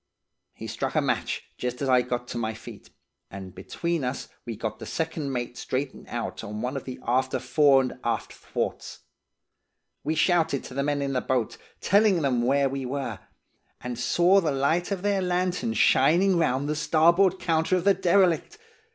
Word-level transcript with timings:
"He 0.53 0.65
struck 0.65 0.95
a 0.95 0.99
match, 1.01 1.43
just 1.59 1.79
as 1.79 1.87
I 1.87 2.01
got 2.01 2.27
to 2.29 2.37
my 2.39 2.55
feet, 2.55 2.89
and 3.29 3.53
between 3.53 4.03
us 4.03 4.29
we 4.47 4.55
got 4.55 4.79
the 4.79 4.87
second 4.87 5.31
mate 5.31 5.59
straightened 5.59 6.07
out 6.07 6.43
on 6.43 6.63
one 6.63 6.75
of 6.75 6.85
the 6.85 6.97
after 7.05 7.37
fore 7.37 7.81
and 7.83 7.99
aft 8.03 8.33
thwarts. 8.33 9.01
We 10.03 10.15
shouted 10.15 10.63
to 10.63 10.73
the 10.73 10.81
men 10.81 11.03
in 11.03 11.13
the 11.13 11.21
boat, 11.21 11.55
telling 11.81 12.23
them 12.23 12.41
where 12.41 12.67
we 12.67 12.83
were, 12.83 13.19
and 13.79 13.99
saw 13.99 14.41
the 14.41 14.51
light 14.51 14.89
of 14.89 15.03
their 15.03 15.21
lantern 15.21 15.75
shining 15.75 16.35
round 16.35 16.67
the 16.67 16.75
starboard 16.75 17.37
counter 17.37 17.75
of 17.75 17.83
the 17.83 17.93
derelict. 17.93 18.57